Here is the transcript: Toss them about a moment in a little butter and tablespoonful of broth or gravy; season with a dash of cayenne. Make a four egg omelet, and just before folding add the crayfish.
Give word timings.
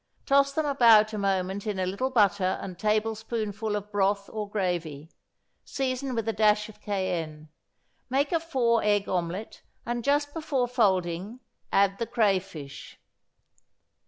Toss 0.25 0.51
them 0.53 0.65
about 0.65 1.13
a 1.13 1.19
moment 1.19 1.67
in 1.67 1.77
a 1.77 1.85
little 1.85 2.09
butter 2.09 2.57
and 2.59 2.79
tablespoonful 2.79 3.75
of 3.75 3.91
broth 3.91 4.27
or 4.33 4.49
gravy; 4.49 5.11
season 5.63 6.15
with 6.15 6.27
a 6.27 6.33
dash 6.33 6.69
of 6.69 6.81
cayenne. 6.81 7.49
Make 8.09 8.31
a 8.31 8.39
four 8.39 8.83
egg 8.83 9.07
omelet, 9.07 9.61
and 9.85 10.03
just 10.03 10.33
before 10.33 10.67
folding 10.67 11.39
add 11.71 11.99
the 11.99 12.07
crayfish. 12.07 12.97